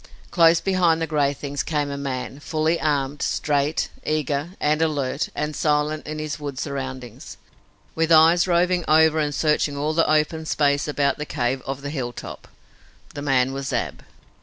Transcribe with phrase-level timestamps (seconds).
[0.31, 5.55] Close behind the gray things came a man, fully armed, straight, eager and alert and
[5.55, 7.37] silent in his wood surroundings,
[7.93, 12.47] with eyes roving over and searching all the open space about the cave of Hilltop.
[13.13, 14.03] The man was Ab.